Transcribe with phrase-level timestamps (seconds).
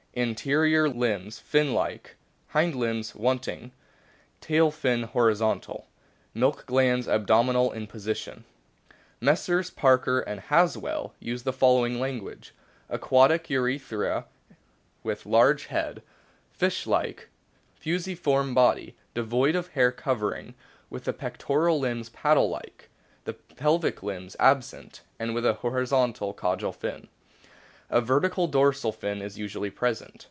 [0.13, 2.17] Anterior limbs fin like,
[2.49, 3.71] hind limbs wanting.
[4.41, 5.87] Tail fin horizontal.
[6.33, 8.43] Milk glands abdominal in position."
[9.21, 9.69] Messrs.
[9.69, 12.53] Parker and Haswellt use the following o language:
[12.89, 14.25] ''Aquatic Eutheria,
[15.01, 16.03] with large head,
[16.51, 17.29] fish like,
[17.73, 20.55] fusiform body, devoid of hairy covering,
[20.89, 22.89] with the pectoral limbs paddle like,
[23.23, 27.07] the pelvic limbs absent, and with a horizontal caudal fin.
[27.93, 30.15] A vertical dorsal fin is usually present.